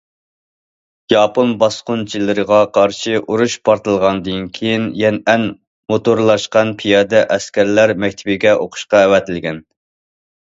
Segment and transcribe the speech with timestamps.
[1.13, 5.45] ياپون باسقۇنچىلىرىغا قارشى ئۇرۇش پارتلىغاندىن كېيىن، يەنئەن
[5.95, 9.61] موتورلاشقان پىيادە ئەسكەرلەر مەكتىپىگە ئوقۇشقا ئەۋەتىلگەن.